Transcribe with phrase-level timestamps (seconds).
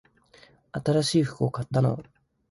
[0.71, 2.03] 新しい服を買ったの？